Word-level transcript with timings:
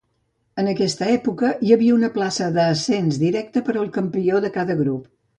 En 0.61 0.69
aquesta 0.69 1.09
època, 1.17 1.49
hi 1.67 1.75
havia 1.75 1.97
una 1.97 2.09
plaça 2.15 2.47
d'ascens 2.55 3.19
directa 3.25 3.63
per 3.67 3.75
al 3.83 3.91
campió 3.99 4.41
de 4.47 4.51
cada 4.57 4.77
grup. 4.81 5.05